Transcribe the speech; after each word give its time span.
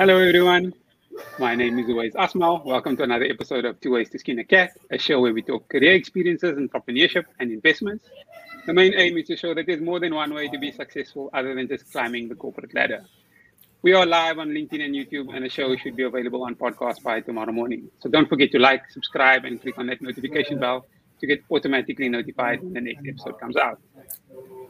Hello, 0.00 0.16
everyone. 0.16 0.72
My 1.38 1.54
name 1.54 1.78
is 1.78 1.86
Uwais 1.86 2.14
Asmal. 2.14 2.64
Welcome 2.64 2.96
to 2.96 3.02
another 3.02 3.26
episode 3.26 3.66
of 3.66 3.78
Two 3.82 3.90
Ways 3.90 4.08
to 4.08 4.18
Skin 4.18 4.38
a 4.38 4.44
Cat, 4.44 4.70
a 4.90 4.96
show 4.96 5.20
where 5.20 5.34
we 5.34 5.42
talk 5.42 5.68
career 5.68 5.92
experiences, 5.92 6.56
entrepreneurship, 6.56 7.24
and 7.38 7.52
investments. 7.52 8.06
The 8.64 8.72
main 8.72 8.94
aim 8.94 9.18
is 9.18 9.26
to 9.26 9.36
show 9.36 9.52
that 9.52 9.66
there's 9.66 9.82
more 9.82 10.00
than 10.00 10.14
one 10.14 10.32
way 10.32 10.48
to 10.48 10.58
be 10.58 10.72
successful 10.72 11.28
other 11.34 11.54
than 11.54 11.68
just 11.68 11.92
climbing 11.92 12.30
the 12.30 12.34
corporate 12.34 12.74
ladder. 12.74 13.04
We 13.82 13.92
are 13.92 14.06
live 14.06 14.38
on 14.38 14.48
LinkedIn 14.48 14.82
and 14.82 14.94
YouTube, 14.94 15.36
and 15.36 15.44
the 15.44 15.50
show 15.50 15.76
should 15.76 15.96
be 15.96 16.04
available 16.04 16.44
on 16.44 16.54
podcast 16.54 17.02
by 17.02 17.20
tomorrow 17.20 17.52
morning. 17.52 17.90
So 17.98 18.08
don't 18.08 18.26
forget 18.26 18.52
to 18.52 18.58
like, 18.58 18.90
subscribe, 18.90 19.44
and 19.44 19.60
click 19.60 19.76
on 19.76 19.86
that 19.88 20.00
notification 20.00 20.58
bell 20.58 20.86
to 21.20 21.26
get 21.26 21.44
automatically 21.50 22.08
notified 22.08 22.62
when 22.62 22.72
the 22.72 22.80
next 22.80 23.06
episode 23.06 23.38
comes 23.38 23.58
out. 23.58 23.78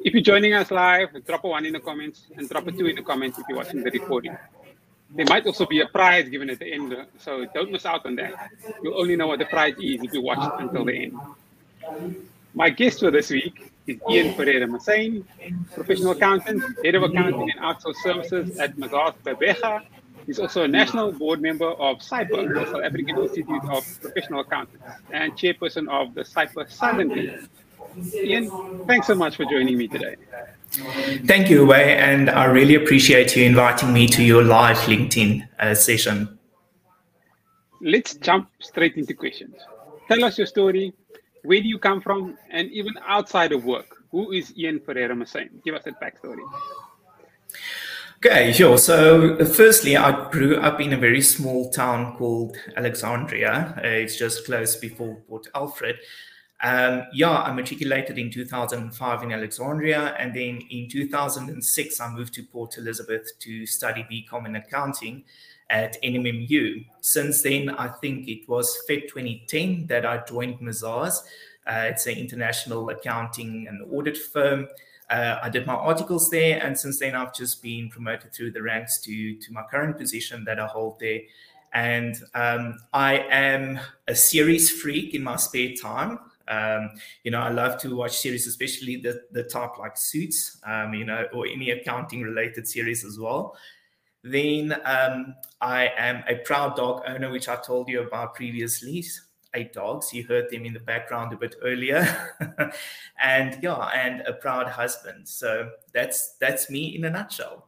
If 0.01 0.12
you're 0.12 0.24
joining 0.24 0.55
us 0.55 0.73
live, 0.73 1.10
drop 1.24 1.45
a 1.45 1.49
one 1.49 1.66
in 1.66 1.74
the 1.74 1.79
comments 1.79 2.27
and 2.37 2.49
drop 2.49 2.66
a 2.66 2.73
two 2.73 2.87
in 2.87 2.97
the 2.97 3.02
comments 3.02 3.38
if 3.38 3.45
you're 3.49 3.59
watching 3.59 3.85
the 3.85 3.93
recording. 3.93 4.37
There 5.15 5.27
might 5.27 5.47
also 5.47 5.67
be 5.67 5.81
a 5.81 5.87
prize 5.87 6.29
given 6.29 6.51
at 6.51 6.59
the 6.61 6.73
end, 6.73 6.97
so 7.19 7.45
don't 7.55 7.71
miss 7.73 7.85
out 7.85 8.07
on 8.07 8.15
that. 8.17 8.51
You'll 8.83 8.99
only 9.01 9.17
know 9.17 9.27
what 9.27 9.41
the 9.41 9.45
prize 9.47 9.75
is 9.75 10.03
if 10.03 10.13
you 10.13 10.23
watch 10.23 10.39
it 10.39 10.63
until 10.63 10.85
the 10.85 11.05
end. 11.05 11.19
My 12.55 12.71
guest 12.71 13.01
for 13.01 13.11
this 13.11 13.30
week 13.30 13.73
is 13.87 13.99
Ian 14.09 14.35
Pereira 14.35 14.67
Massane, 14.67 15.25
professional 15.75 16.13
accountant, 16.13 16.63
head 16.85 16.95
of 16.95 17.02
accounting 17.02 17.51
and 17.51 17.61
outsourced 17.61 18.02
services 18.02 18.59
at 18.59 18.77
Mazars 18.77 19.15
Bebeja. 19.25 19.83
He's 20.27 20.39
also 20.39 20.63
a 20.65 20.69
national 20.69 21.13
board 21.13 21.41
member 21.41 21.71
of 21.71 21.99
SAIPA, 21.99 22.55
the 22.55 22.67
South 22.67 22.85
African 22.85 23.19
Institute 23.19 23.65
of 23.71 23.85
Professional 24.01 24.41
Accountants, 24.41 24.85
and 25.11 25.33
chairperson 25.33 25.89
of 25.89 26.15
the 26.15 26.24
Southern 26.24 27.09
Region. 27.09 27.49
Ian, 28.15 28.85
thanks 28.87 29.09
so 29.09 29.15
much 29.17 29.37
for 29.37 29.45
joining 29.45 29.77
me 29.77 29.89
today. 29.89 30.17
Thank 30.71 31.51
you, 31.51 31.66
Wei, 31.66 31.96
and 31.96 32.30
I 32.30 32.45
really 32.45 32.76
appreciate 32.76 33.37
you 33.37 33.45
inviting 33.45 33.93
me 33.93 34.07
to 34.09 34.23
your 34.23 34.45
live 34.45 34.77
LinkedIn 34.79 35.49
uh, 35.59 35.74
session. 35.74 36.38
Let's 37.80 38.15
jump 38.15 38.51
straight 38.60 38.96
into 38.96 39.15
questions. 39.15 39.57
Tell 40.09 40.24
us 40.24 40.38
your 40.38 40.46
story. 40.46 40.93
Where 41.43 41.60
do 41.60 41.66
you 41.66 41.79
come 41.79 42.01
from? 42.01 42.37
And 42.51 42.71
even 42.71 42.95
outside 43.07 43.52
of 43.52 43.65
work, 43.65 44.04
who 44.10 44.32
is 44.32 44.57
Ian 44.57 44.80
Pereira 44.80 45.15
Massane? 45.15 45.62
Give 45.65 45.74
us 45.74 45.85
that 45.85 46.01
backstory. 46.01 46.43
Okay, 48.24 48.52
sure. 48.52 48.77
So, 48.77 49.43
firstly, 49.46 49.96
I 49.96 50.29
grew 50.30 50.57
up 50.57 50.80
in 50.80 50.93
a 50.93 50.96
very 50.99 51.23
small 51.23 51.71
town 51.71 52.16
called 52.16 52.57
Alexandria. 52.77 53.74
Uh, 53.79 53.88
it's 53.88 54.16
just 54.16 54.45
close 54.45 54.77
before 54.77 55.16
Port 55.27 55.46
Alfred. 55.55 55.96
Um, 56.63 57.05
yeah, 57.13 57.30
I 57.30 57.53
matriculated 57.53 58.19
in 58.19 58.30
2005 58.30 59.23
in 59.23 59.33
Alexandria, 59.33 60.15
and 60.19 60.35
then 60.35 60.61
in 60.71 60.89
2006 60.89 62.01
I 62.01 62.13
moved 62.13 62.35
to 62.35 62.43
Port 62.43 62.77
Elizabeth 62.77 63.39
to 63.39 63.67
study 63.67 64.06
BCom 64.11 64.47
in 64.47 64.56
accounting 64.56 65.25
at 65.71 65.97
NMMU. 66.03 66.84
Since 67.00 67.43
then, 67.43 67.71
I 67.71 67.89
think 67.89 68.28
it 68.28 68.47
was 68.49 68.77
Feb 68.89 69.09
2010 69.09 69.87
that 69.87 70.05
I 70.05 70.22
joined 70.28 70.59
Mazars. 70.59 71.21
Uh, 71.67 71.87
it's 71.87 72.06
an 72.06 72.19
international 72.19 72.91
accounting 72.91 73.67
and 73.69 73.83
audit 73.91 74.19
firm. 74.19 74.69
Uh, 75.09 75.39
I 75.43 75.49
did 75.49 75.67
my 75.67 75.75
articles 75.75 76.29
there, 76.31 76.63
and 76.63 76.79
since 76.79 76.99
then 76.99 77.15
I've 77.15 77.34
just 77.34 77.63
been 77.63 77.89
promoted 77.89 78.33
through 78.34 78.53
the 78.53 78.63
ranks 78.63 79.01
to 79.03 79.37
to 79.37 79.53
my 79.53 79.63
current 79.71 79.97
position 79.97 80.45
that 80.45 80.61
I 80.61 80.67
hold 80.67 81.01
there. 81.01 81.21
And 81.73 82.17
um, 82.34 82.79
I 82.93 83.19
am 83.31 83.81
a 84.09 84.15
series 84.15 84.71
freak 84.71 85.15
in 85.15 85.23
my 85.23 85.37
spare 85.37 85.73
time. 85.81 86.19
Um, 86.50 86.91
you 87.22 87.31
know, 87.31 87.41
I 87.41 87.50
love 87.50 87.81
to 87.83 87.97
watch 87.97 88.19
series, 88.19 88.47
especially 88.47 88.97
the 88.97 89.22
the 89.31 89.44
type 89.44 89.78
like 89.78 89.97
Suits, 89.97 90.59
um, 90.66 90.93
you 90.93 91.05
know, 91.05 91.27
or 91.33 91.47
any 91.47 91.71
accounting 91.71 92.22
related 92.22 92.66
series 92.66 93.05
as 93.05 93.19
well. 93.19 93.56
Then 94.22 94.77
um, 94.84 95.34
I 95.60 95.91
am 95.97 96.25
a 96.28 96.37
proud 96.37 96.77
dog 96.77 97.05
owner, 97.06 97.31
which 97.31 97.49
I 97.49 97.56
told 97.56 97.89
you 97.89 98.03
about 98.03 98.34
previously. 98.34 99.05
Eight 99.55 99.72
dogs. 99.72 100.12
You 100.12 100.25
heard 100.25 100.49
them 100.50 100.65
in 100.65 100.72
the 100.72 100.81
background 100.81 101.33
a 101.33 101.37
bit 101.37 101.56
earlier, 101.62 102.06
and 103.21 103.59
yeah, 103.60 103.91
and 103.93 104.21
a 104.21 104.33
proud 104.33 104.69
husband. 104.69 105.27
So 105.27 105.71
that's 105.93 106.37
that's 106.39 106.71
me 106.71 106.94
in 106.94 107.05
a 107.05 107.10
nutshell. 107.10 107.66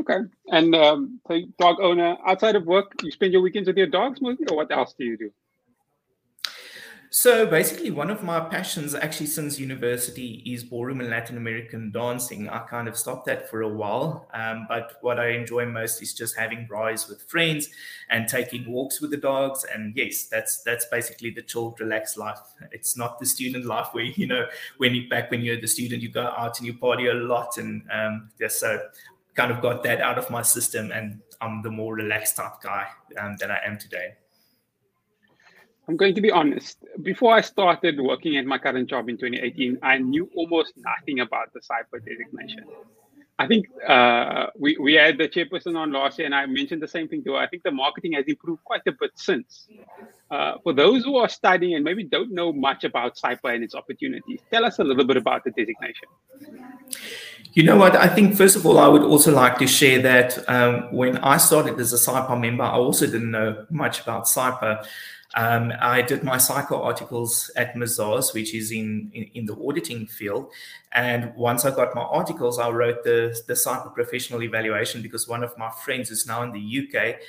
Okay, 0.00 0.18
and 0.46 0.76
um, 0.76 1.20
so 1.26 1.40
dog 1.58 1.80
owner 1.80 2.16
outside 2.24 2.54
of 2.54 2.66
work, 2.66 2.92
you 3.02 3.10
spend 3.10 3.32
your 3.32 3.42
weekends 3.42 3.66
with 3.66 3.76
your 3.76 3.88
dogs, 3.88 4.20
or 4.22 4.56
what 4.56 4.70
else 4.70 4.94
do 4.96 5.04
you 5.04 5.16
do? 5.16 5.32
So 7.10 7.46
basically, 7.46 7.90
one 7.90 8.10
of 8.10 8.22
my 8.22 8.38
passions, 8.38 8.94
actually, 8.94 9.26
since 9.28 9.58
university, 9.58 10.42
is 10.44 10.62
ballroom 10.62 11.00
and 11.00 11.08
Latin 11.08 11.38
American 11.38 11.90
dancing. 11.90 12.50
I 12.50 12.58
kind 12.60 12.86
of 12.86 12.98
stopped 12.98 13.24
that 13.26 13.48
for 13.48 13.62
a 13.62 13.68
while, 13.68 14.28
um, 14.34 14.66
but 14.68 14.92
what 15.00 15.18
I 15.18 15.30
enjoy 15.30 15.64
most 15.64 16.02
is 16.02 16.12
just 16.12 16.36
having 16.36 16.68
rides 16.68 17.08
with 17.08 17.22
friends 17.22 17.70
and 18.10 18.28
taking 18.28 18.70
walks 18.70 19.00
with 19.00 19.10
the 19.10 19.16
dogs. 19.16 19.64
And 19.64 19.96
yes, 19.96 20.26
that's 20.26 20.62
that's 20.64 20.84
basically 20.86 21.30
the 21.30 21.40
chilled, 21.40 21.80
relaxed 21.80 22.18
life. 22.18 22.40
It's 22.72 22.94
not 22.94 23.18
the 23.18 23.26
student 23.26 23.64
life 23.64 23.88
where 23.92 24.04
you 24.04 24.26
know 24.26 24.46
when 24.76 24.94
you 24.94 25.08
back 25.08 25.30
when 25.30 25.40
you're 25.40 25.60
the 25.60 25.68
student, 25.68 26.02
you 26.02 26.10
go 26.10 26.26
out 26.26 26.58
and 26.58 26.66
you 26.66 26.74
party 26.76 27.06
a 27.06 27.14
lot, 27.14 27.56
and 27.56 27.82
um, 27.90 28.28
yeah, 28.38 28.48
so 28.48 28.86
kind 29.34 29.50
of 29.50 29.62
got 29.62 29.82
that 29.84 30.02
out 30.02 30.18
of 30.18 30.28
my 30.28 30.42
system, 30.42 30.92
and 30.92 31.20
I'm 31.40 31.62
the 31.62 31.70
more 31.70 31.94
relaxed 31.94 32.36
type 32.36 32.60
guy 32.62 32.88
um, 33.18 33.36
that 33.40 33.50
I 33.50 33.60
am 33.64 33.78
today. 33.78 34.16
I'm 35.88 35.96
going 35.96 36.14
to 36.14 36.20
be 36.20 36.30
honest. 36.30 36.84
Before 37.02 37.34
I 37.34 37.40
started 37.40 37.98
working 37.98 38.36
at 38.36 38.44
my 38.44 38.58
current 38.58 38.90
job 38.90 39.08
in 39.08 39.16
2018, 39.16 39.78
I 39.82 39.96
knew 39.96 40.30
almost 40.36 40.74
nothing 40.76 41.20
about 41.20 41.52
the 41.54 41.60
SAIPA 41.60 42.04
designation. 42.04 42.64
I 43.40 43.46
think 43.46 43.66
uh, 43.86 44.46
we, 44.58 44.76
we 44.78 44.94
had 44.94 45.16
the 45.16 45.28
chairperson 45.28 45.78
on 45.78 45.92
last 45.92 46.18
year, 46.18 46.26
and 46.26 46.34
I 46.34 46.44
mentioned 46.44 46.82
the 46.82 46.88
same 46.88 47.08
thing 47.08 47.22
to 47.24 47.34
her. 47.34 47.38
I 47.38 47.46
think 47.46 47.62
the 47.62 47.70
marketing 47.70 48.12
has 48.14 48.24
improved 48.26 48.64
quite 48.64 48.82
a 48.86 48.92
bit 48.92 49.12
since. 49.14 49.68
Uh, 50.30 50.58
for 50.62 50.72
those 50.74 51.04
who 51.04 51.16
are 51.16 51.28
studying 51.28 51.74
and 51.74 51.84
maybe 51.84 52.02
don't 52.02 52.32
know 52.32 52.52
much 52.52 52.84
about 52.84 53.16
SAIPA 53.16 53.54
and 53.54 53.64
its 53.64 53.74
opportunities, 53.74 54.40
tell 54.50 54.64
us 54.64 54.80
a 54.80 54.84
little 54.84 55.04
bit 55.04 55.16
about 55.16 55.44
the 55.44 55.52
designation. 55.52 56.08
You 57.52 57.62
know 57.62 57.76
what? 57.76 57.96
I 57.96 58.08
think, 58.08 58.36
first 58.36 58.56
of 58.56 58.66
all, 58.66 58.78
I 58.78 58.88
would 58.88 59.02
also 59.02 59.32
like 59.32 59.56
to 59.58 59.66
share 59.66 60.02
that 60.02 60.46
um, 60.50 60.92
when 60.92 61.16
I 61.18 61.38
started 61.38 61.78
as 61.80 61.92
a 61.92 61.96
SAIPA 61.96 62.38
member, 62.38 62.64
I 62.64 62.74
also 62.74 63.06
didn't 63.06 63.30
know 63.30 63.66
much 63.70 64.02
about 64.02 64.24
SAIPA. 64.24 64.84
Um, 65.38 65.72
I 65.80 66.02
did 66.02 66.24
my 66.24 66.36
SAIPA 66.36 66.72
articles 66.72 67.48
at 67.54 67.76
Mazars, 67.76 68.34
which 68.34 68.52
is 68.52 68.72
in, 68.72 69.08
in, 69.14 69.30
in, 69.34 69.46
the 69.46 69.54
auditing 69.54 70.04
field. 70.04 70.50
And 70.90 71.32
once 71.36 71.64
I 71.64 71.70
got 71.70 71.94
my 71.94 72.02
articles, 72.02 72.58
I 72.58 72.70
wrote 72.70 73.04
the, 73.04 73.40
the 73.46 73.54
SAIPA 73.54 73.94
professional 73.94 74.42
evaluation 74.42 75.00
because 75.00 75.28
one 75.28 75.44
of 75.44 75.56
my 75.56 75.70
friends 75.70 76.08
who's 76.08 76.26
now 76.26 76.42
in 76.42 76.50
the 76.50 76.80
UK 76.82 77.20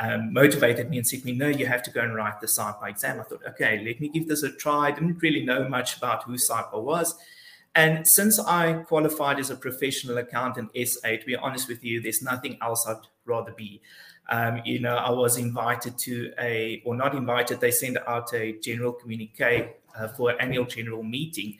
um, 0.00 0.32
motivated 0.32 0.88
me 0.88 0.96
and 0.96 1.06
said 1.06 1.20
to 1.20 1.26
me, 1.26 1.32
no, 1.32 1.48
you 1.48 1.66
have 1.66 1.82
to 1.82 1.90
go 1.90 2.00
and 2.00 2.14
write 2.14 2.40
the 2.40 2.46
SAIPA 2.46 2.88
exam. 2.88 3.20
I 3.20 3.24
thought, 3.24 3.42
okay, 3.50 3.84
let 3.84 4.00
me 4.00 4.08
give 4.08 4.28
this 4.28 4.42
a 4.42 4.50
try. 4.50 4.86
I 4.86 4.92
didn't 4.92 5.20
really 5.20 5.44
know 5.44 5.68
much 5.68 5.98
about 5.98 6.22
who 6.22 6.36
SAIPA 6.36 6.82
was. 6.82 7.16
And 7.74 8.08
since 8.08 8.38
I 8.38 8.84
qualified 8.84 9.38
as 9.38 9.50
a 9.50 9.56
professional 9.56 10.16
accountant 10.16 10.70
SA, 10.86 11.08
to 11.08 11.26
be 11.26 11.36
honest 11.36 11.68
with 11.68 11.84
you, 11.84 12.00
there's 12.00 12.22
nothing 12.22 12.56
else 12.62 12.86
I'd 12.88 12.96
rather 13.26 13.52
be. 13.52 13.82
Um, 14.28 14.60
you 14.64 14.78
know, 14.78 14.96
I 14.96 15.10
was 15.10 15.38
invited 15.38 15.96
to 15.98 16.32
a, 16.38 16.82
or 16.84 16.94
not 16.94 17.14
invited, 17.14 17.60
they 17.60 17.70
sent 17.70 17.96
out 18.06 18.32
a 18.34 18.58
general 18.60 18.92
communique 18.92 19.74
uh, 19.98 20.08
for 20.08 20.30
an 20.30 20.36
annual 20.40 20.66
general 20.66 21.02
meeting 21.02 21.56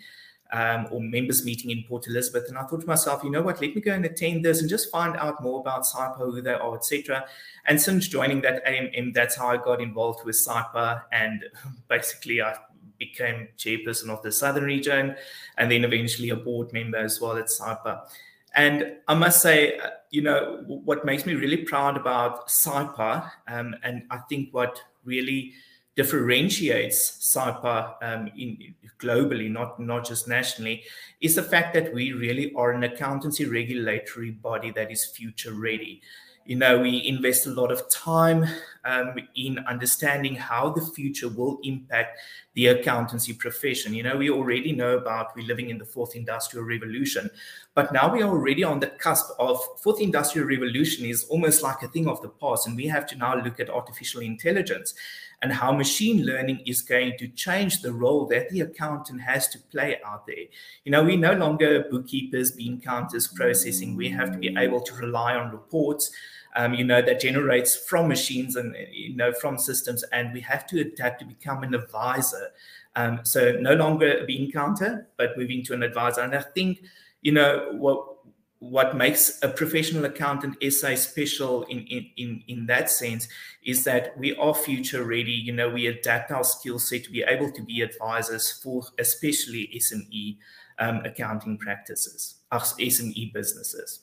um, 0.53 0.89
or 0.91 1.01
members 1.01 1.45
meeting 1.45 1.71
in 1.71 1.85
Port 1.85 2.07
Elizabeth. 2.07 2.49
And 2.49 2.59
I 2.59 2.63
thought 2.65 2.81
to 2.81 2.87
myself, 2.87 3.23
you 3.23 3.31
know 3.31 3.43
what, 3.43 3.61
let 3.61 3.75
me 3.75 3.81
go 3.81 3.93
and 3.93 4.05
attend 4.05 4.45
this 4.45 4.61
and 4.61 4.69
just 4.69 4.91
find 4.91 5.17
out 5.17 5.43
more 5.43 5.61
about 5.61 5.85
SAIPA, 5.85 6.19
who 6.19 6.41
they 6.41 6.55
are, 6.55 6.77
etc. 6.77 7.27
And 7.67 7.81
since 7.81 8.09
joining 8.09 8.41
that 8.43 8.65
AMM, 8.65 9.15
that's 9.15 9.37
how 9.37 9.49
I 9.49 9.57
got 9.59 9.81
involved 9.81 10.25
with 10.25 10.37
SAIPA. 10.37 11.03
And 11.13 11.45
basically, 11.89 12.43
I 12.43 12.57
became 12.99 13.49
chairperson 13.57 14.09
of 14.09 14.23
the 14.23 14.33
Southern 14.33 14.65
region 14.65 15.15
and 15.57 15.71
then 15.71 15.85
eventually 15.85 16.31
a 16.31 16.37
board 16.37 16.73
member 16.73 16.99
as 16.99 17.21
well 17.21 17.37
at 17.37 17.47
SAIPA. 17.47 18.09
And 18.55 18.95
I 19.07 19.15
must 19.15 19.43
say, 19.43 19.79
uh, 19.79 19.91
you 20.11 20.23
know, 20.23 20.63
what 20.67 21.05
makes 21.05 21.27
me 21.27 21.35
really 21.35 21.59
proud 21.59 21.97
about 21.97 22.49
SAIPA, 22.49 23.31
um, 23.47 23.77
and 23.83 24.05
I 24.11 24.19
think 24.29 24.53
what 24.53 24.83
really 25.05 25.53
differentiates 25.97 27.35
SAIPA 27.35 27.95
um, 28.03 28.31
in, 28.39 28.75
globally, 29.01 29.51
not, 29.51 29.79
not 29.81 30.07
just 30.07 30.29
nationally, 30.29 30.85
is 31.21 31.35
the 31.35 31.43
fact 31.43 31.75
that 31.75 31.93
we 31.93 32.13
really 32.13 32.53
are 32.55 32.73
an 32.73 32.85
accountancy 32.85 33.45
regulatory 33.45 34.31
body 34.31 34.71
that 34.71 34.91
is 34.91 35.05
future 35.05 35.53
ready. 35.53 36.01
You 36.47 36.57
know, 36.57 36.79
we 36.79 37.07
invest 37.07 37.47
a 37.47 37.51
lot 37.51 37.71
of 37.71 37.91
time 37.91 38.47
um, 38.89 39.15
in 39.37 39.59
understanding 39.69 40.35
how 40.35 40.71
the 40.71 40.81
future 40.81 41.29
will 41.29 41.59
impact 41.63 42.19
the 42.55 42.69
accountancy 42.69 43.35
profession. 43.35 43.95
You 43.95 44.03
know, 44.03 44.17
we 44.17 44.31
already 44.31 44.73
know 44.73 44.97
about 44.97 45.37
we're 45.37 45.47
living 45.47 45.71
in 45.71 45.79
the 45.79 45.85
fourth 45.85 46.17
industrial 46.17 46.65
revolution, 46.65 47.31
But 47.75 47.93
now 47.93 48.13
we 48.13 48.23
are 48.23 48.29
already 48.29 48.65
on 48.65 48.81
the 48.81 48.89
cusp 48.89 49.27
of 49.39 49.61
fourth 49.81 50.01
industrial 50.01 50.49
revolution 50.49 51.05
is 51.05 51.25
almost 51.25 51.63
like 51.63 51.83
a 51.83 51.89
thing 51.89 52.09
of 52.09 52.21
the 52.23 52.29
past. 52.29 52.67
And 52.67 52.77
we 52.77 52.87
have 52.87 53.07
to 53.09 53.17
now 53.17 53.37
look 53.37 53.61
at 53.61 53.71
artificial 53.71 54.23
intelligence 54.23 54.95
and 55.43 55.53
how 55.53 55.71
machine 55.71 56.27
learning 56.27 56.61
is 56.67 56.83
going 56.83 57.17
to 57.19 57.29
change 57.29 57.83
the 57.83 57.93
role 57.93 58.27
that 58.27 58.49
the 58.51 58.63
accountant 58.63 59.21
has 59.21 59.47
to 59.49 59.59
play 59.71 59.99
out 60.05 60.27
there. 60.27 60.47
You 60.85 60.91
know, 60.91 61.05
we 61.05 61.17
no 61.17 61.35
longer 61.35 61.85
bookkeepers, 61.91 62.53
bean 62.53 62.81
counters, 62.81 63.29
processing. 63.29 63.95
We 63.95 64.09
have 64.09 64.33
to 64.33 64.39
be 64.39 64.57
able 64.59 64.81
to 64.81 64.95
rely 64.95 65.37
on 65.37 65.53
reports. 65.53 66.11
Um, 66.59 66.75
you 66.75 66.85
know, 66.85 67.01
that 67.01 67.21
generates 67.21 67.77
from 67.77 68.09
machines 68.09 68.57
and, 68.57 68.75
you 68.91 69.15
know, 69.15 69.33
from 69.33 69.59
systems. 69.59 70.03
And 70.11 70.33
we 70.33 70.41
have 70.41 70.67
to 70.67 70.81
adapt 70.81 71.21
to 71.21 71.25
become 71.25 71.63
an 71.63 71.73
advisor. 71.73 72.49
Um, 72.97 73.21
so 73.23 73.53
no 73.53 73.75
longer 73.75 74.25
bean 74.27 74.51
counter, 74.51 75.07
but 75.17 75.39
moving 75.39 75.63
to 75.67 75.75
an 75.75 75.85
advisor. 75.85 76.23
And 76.23 76.35
I 76.35 76.43
think, 76.43 76.83
you 77.23 77.31
know, 77.31 77.69
what 77.73 78.19
what 78.61 78.97
makes 78.97 79.39
a 79.43 79.49
professional 79.49 80.05
accountant 80.05 80.57
SA 80.73 80.97
special 80.97 81.63
in, 81.65 81.87
in, 81.87 82.11
in, 82.17 82.43
in 82.49 82.67
that 82.67 82.91
sense 82.91 83.29
is 83.65 83.85
that 83.85 84.19
we 84.19 84.35
are 84.37 84.55
future 84.55 85.05
ready. 85.05 85.31
You 85.33 85.53
know, 85.53 85.69
we 85.69 85.87
adapt 85.87 86.33
our 86.33 86.43
skill 86.43 86.79
set 86.81 87.05
to 87.05 87.11
be 87.11 87.23
able 87.23 87.53
to 87.53 87.63
be 87.63 87.83
advisors 87.83 88.51
for 88.51 88.83
especially 88.99 89.71
SME 89.77 90.39
um, 90.81 91.03
accounting 91.05 91.57
practices, 91.57 92.37
SME 92.53 93.33
businesses. 93.33 94.01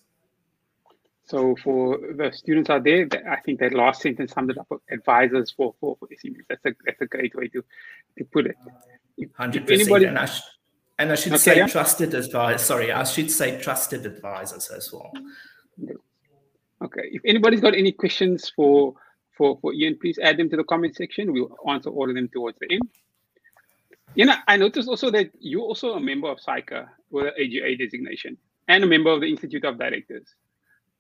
So 1.28 1.56
for 1.64 1.98
the 1.98 2.32
students 2.32 2.70
out 2.70 2.84
there, 2.84 3.08
I 3.30 3.40
think 3.42 3.60
that 3.60 3.74
last 3.74 4.02
sentence 4.02 4.32
summed 4.32 4.52
it 4.52 4.58
up. 4.60 4.72
Advisors 4.92 5.52
for, 5.52 5.74
for, 5.80 5.98
for 6.00 6.08
SMEs. 6.08 6.46
That's 6.48 6.66
a 6.66 6.72
that's 6.86 7.02
a 7.02 7.08
great 7.08 7.34
way 7.36 7.48
to, 7.48 7.64
to 8.18 8.26
put 8.26 8.46
it. 8.46 8.56
Hundred 9.36 9.66
percent. 9.66 10.32
And 10.98 11.12
I 11.12 11.16
should 11.16 11.34
okay, 11.34 11.38
say 11.40 11.58
yeah. 11.58 11.68
trusted 11.68 12.14
advisors. 12.14 12.62
Sorry, 12.62 12.92
I 12.92 13.04
should 13.04 13.30
say 13.32 13.60
trusted 13.60 14.06
advisors 14.06 14.70
as 14.70 14.94
well. 14.94 15.12
Okay. 16.82 17.02
If 17.12 17.22
anybody's 17.26 17.60
got 17.60 17.74
any 17.74 17.92
questions 17.92 18.52
for 18.56 18.94
for 19.36 19.58
for 19.62 19.74
Ian, 19.74 19.98
please 20.00 20.20
add 20.20 20.38
them 20.38 20.50
to 20.52 20.58
the 20.58 20.64
comment 20.64 20.96
section. 20.96 21.34
We'll 21.34 21.58
answer 21.68 21.90
all 21.90 22.08
of 22.08 22.16
them 22.16 22.30
towards 22.30 22.58
the 22.60 22.72
end. 22.72 22.84
You 24.14 24.26
know, 24.26 24.36
I 24.48 24.58
noticed 24.58 24.88
also 24.88 25.10
that 25.12 25.32
you're 25.40 25.62
also 25.62 25.96
a 25.96 26.00
member 26.00 26.30
of 26.30 26.38
SAICA 26.38 26.88
with 27.10 27.26
an 27.26 27.34
AGA 27.38 27.76
designation 27.78 28.38
and 28.68 28.84
a 28.84 28.88
member 28.88 29.10
of 29.10 29.22
the 29.22 29.28
Institute 29.28 29.66
of 29.66 29.78
Directors. 29.78 30.36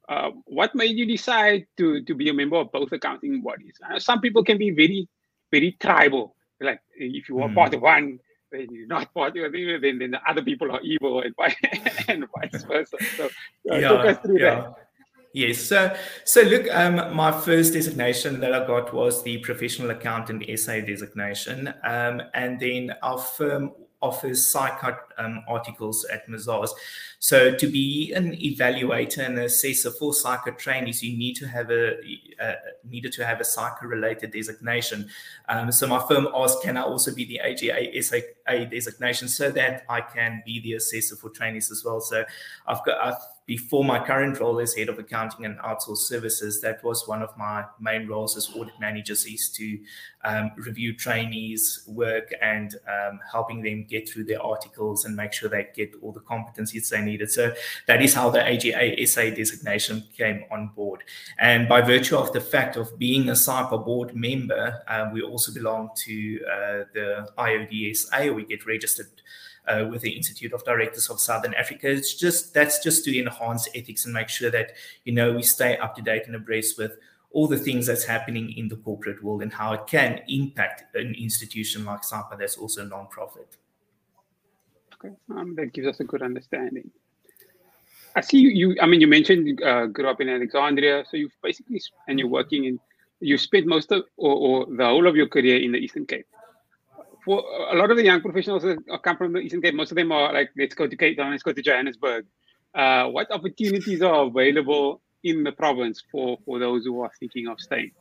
Uh, 0.07 0.31
what 0.46 0.75
made 0.75 0.98
you 0.98 1.06
decide 1.06 1.66
to 1.78 2.04
to 2.04 2.16
be 2.16 2.30
a 2.30 2.34
member 2.34 2.57
of 2.57 2.72
both 2.72 2.92
accounting 2.92 3.42
bodies? 3.42 3.75
Uh, 3.90 4.00
some 4.00 4.22
people 4.22 4.44
can 4.44 4.57
be 4.57 4.72
very 4.72 5.07
very 5.52 5.72
tribal. 5.80 6.36
Like 6.62 6.81
if 6.96 7.30
you 7.30 7.40
are 7.42 7.50
mm. 7.50 7.56
part 7.56 7.74
of 7.74 7.81
one, 7.81 8.19
then 8.52 8.68
you're 8.72 8.88
not 8.88 9.13
part 9.13 9.38
of 9.38 9.54
it, 9.54 9.81
then, 9.81 10.00
then 10.00 10.12
the 10.12 10.22
other 10.28 10.42
people 10.42 10.72
are 10.72 10.81
evil 10.81 11.22
and, 11.22 11.34
and 12.07 12.25
vice 12.36 12.63
versa. 12.63 12.98
So 13.18 13.25
uh, 13.25 13.75
yeah, 13.75 13.88
talk 13.90 14.06
us 14.06 14.18
through 14.19 14.40
yeah. 14.40 14.56
that. 14.56 14.75
Yes. 15.34 15.60
So, 15.60 15.94
so 16.24 16.42
look, 16.44 16.66
um, 16.72 17.13
my 17.13 17.30
first 17.30 17.74
designation 17.74 18.40
that 18.40 18.54
I 18.54 18.66
got 18.66 18.94
was 18.94 19.22
the 19.24 19.40
professional 19.40 19.90
accountant 19.90 20.44
SA 20.57 20.80
designation, 20.80 21.74
um, 21.84 22.22
and 22.34 22.57
then 22.57 22.94
our 23.04 23.18
firm 23.18 23.72
offers 24.07 24.40
SAICA 24.54 24.98
um, 25.18 25.44
articles 25.48 26.06
at 26.06 26.28
Mazars. 26.28 26.69
So 27.19 27.56
to 27.56 27.68
be 27.68 28.13
an 28.13 28.34
evaluator 28.34 29.25
and 29.25 29.40
assessor 29.40 29.92
for 29.92 30.12
SAICA 30.13 30.57
trainees, 30.57 31.02
you 31.02 31.18
need 31.18 31.36
to 31.38 31.48
have 31.48 31.72
a 31.72 31.98
uh, 32.40 32.54
needed 32.84 33.13
to 33.13 33.25
have 33.25 33.40
a 33.40 33.44
SAICA 33.44 33.84
related 33.84 34.31
designation. 34.31 35.10
Um, 35.50 35.72
so 35.72 35.88
my 35.88 36.02
firm 36.07 36.28
asked, 36.36 36.62
can 36.62 36.78
I 36.78 36.84
also 36.84 37.13
be 37.13 37.25
the 37.25 37.40
AGA 37.40 38.66
designation 38.69 39.28
so 39.28 39.50
that 39.52 39.86
I 39.90 40.02
can 40.02 40.44
be 40.46 40.60
the 40.62 40.74
assessor 40.74 41.16
for 41.16 41.30
trainees 41.30 41.72
as 41.72 41.84
well? 41.84 42.00
So 42.02 42.24
I've 42.68 42.84
got 42.86 42.98
I've 43.07 43.22
before 43.45 43.83
my 43.83 44.03
current 44.03 44.39
role 44.39 44.59
as 44.59 44.74
head 44.74 44.89
of 44.89 44.97
accounting 44.97 45.45
and 45.45 45.59
outsourced 45.59 45.97
services, 45.97 46.62
that 46.62 46.83
was 46.83 47.07
one 47.07 47.21
of 47.21 47.38
my 47.38 47.63
main 47.80 48.07
roles 48.07 48.36
as 48.36 48.50
audit 48.56 48.74
managers 48.80 49.25
is 49.25 49.50
to 49.50 49.80
um, 50.24 50.51
review 50.57 50.95
trainees' 50.95 51.83
work 51.88 52.33
and 52.42 52.75
um, 52.88 53.19
helping 53.31 53.62
them 53.62 53.86
get 53.88 54.09
through 54.09 54.24
their 54.24 54.42
articles 54.42 55.06
and 55.06 55.15
make 55.15 55.31
sure 55.31 55.47
they 55.47 55.68
get 55.75 55.94
all 56.01 56.12
the 56.12 56.21
competencies 56.21 56.89
they 56.89 57.01
needed. 57.01 57.30
So 57.30 57.53
that 57.86 58.01
is 58.01 58.15
how 58.15 58.31
the 58.31 58.44
AGA 58.44 59.06
SA 59.06 59.30
designation 59.30 60.03
came 60.18 60.45
on 60.50 60.69
board. 60.75 61.03
And 61.38 61.69
by 61.69 61.81
virtue 61.81 62.18
of 62.18 62.33
the 62.33 62.42
fact 62.42 62.77
of 62.77 62.97
being 62.97 63.30
a 63.30 63.33
SAIPA 63.33 63.86
board 63.86 64.15
member, 64.15 64.81
um, 64.88 65.13
we 65.13 65.21
also 65.21 65.53
belong 65.53 65.92
to 65.97 66.39
uh, 66.45 66.83
the 66.94 67.30
IODSA, 67.38 68.33
we 68.33 68.44
get 68.44 68.65
registered 68.65 69.07
uh, 69.67 69.85
with 69.89 70.01
the 70.01 70.12
Institute 70.12 70.53
of 70.53 70.63
Directors 70.63 71.09
of 71.09 71.19
Southern 71.19 71.53
Africa. 71.53 71.89
It's 71.89 72.13
just 72.13 72.53
that's 72.53 72.83
just 72.83 73.03
to 73.06 73.17
enhance 73.17 73.67
ethics 73.75 74.06
and 74.06 74.13
make 74.13 74.29
sure 74.29 74.51
that 74.51 74.73
you 75.03 75.13
know 75.13 75.33
we 75.33 75.44
stay 75.44 75.77
up 75.77 75.95
to 75.95 76.01
date 76.01 76.23
and 76.27 76.35
abreast 76.35 76.77
with 76.77 76.97
all 77.31 77.47
the 77.47 77.57
things 77.57 77.85
that's 77.88 78.06
happening 78.06 78.53
in 78.57 78.69
the 78.69 78.77
corporate 78.77 79.21
world 79.21 79.41
and 79.41 79.51
how 79.51 79.73
it 79.73 79.85
can 79.88 80.21
impact 80.29 80.95
an 80.95 81.13
institution 81.15 81.83
like 81.83 82.01
SAIPA 82.01 82.39
that's 82.39 82.56
also 82.56 82.83
a 82.83 82.85
non-profit. 82.85 83.57
Okay, 84.94 85.13
um, 85.31 85.53
that 85.56 85.73
gives 85.73 85.85
us 85.85 86.00
a 86.00 86.06
good 86.06 86.21
understanding. 86.21 86.89
I 88.15 88.21
see 88.21 88.38
you. 88.38 88.50
you 88.50 88.77
I 88.81 88.85
mean, 88.85 89.01
you 89.01 89.07
mentioned 89.07 89.47
you 89.47 89.57
uh, 89.65 89.88
grew 89.88 90.07
up 90.07 90.21
in 90.21 90.29
Alexandria, 90.29 91.03
so 91.09 91.18
you've 91.18 91.35
basically 91.44 91.81
and 92.07 92.18
you're 92.18 92.29
working 92.29 92.65
in. 92.65 92.79
You 93.19 93.38
spent 93.38 93.65
most 93.65 93.91
of 93.91 94.03
or, 94.18 94.35
or 94.35 94.65
the 94.75 94.85
whole 94.85 95.07
of 95.07 95.15
your 95.15 95.27
career 95.27 95.57
in 95.57 95.71
the 95.71 95.77
Eastern 95.77 96.06
Cape 96.06 96.27
a 97.27 97.75
lot 97.75 97.92
of 97.92 97.98
the 97.98 98.04
young 98.04 98.22
professionals 98.22 98.63
that 98.63 98.77
come 99.04 99.18
from 99.18 99.33
the 99.33 99.39
Eastern 99.39 99.62
Cape, 99.62 99.75
most 99.75 99.92
of 99.92 99.95
them 99.95 100.12
are 100.12 100.33
like, 100.33 100.50
let's 100.57 100.75
go 100.75 100.88
to 100.88 100.95
Cape 100.95 101.18
Town, 101.18 101.31
let's 101.31 101.44
go 101.44 101.54
to 101.54 101.62
Johannesburg. 101.62 102.25
Uh, 102.74 103.07
what 103.07 103.31
opportunities 103.31 104.01
are 104.01 104.25
available 104.25 105.01
in 105.24 105.44
the 105.44 105.51
province 105.51 106.04
for, 106.12 106.38
for 106.45 106.60
those 106.60 106.86
who 106.86 107.01
are 107.01 107.12
thinking 107.19 107.48
of 107.48 107.60
staying? 107.60 107.92